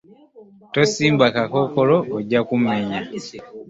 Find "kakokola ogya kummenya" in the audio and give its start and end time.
1.35-2.99